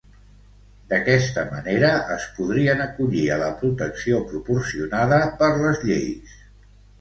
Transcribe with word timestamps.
D'aquesta 0.93 1.43
manera, 1.49 1.91
es 2.15 2.25
podrien 2.37 2.81
acollir 2.85 3.21
a 3.35 3.37
la 3.43 3.51
protecció 3.61 4.23
proporcionada 4.33 5.21
per 5.43 5.53
les 5.61 5.85
lleis. 5.91 6.35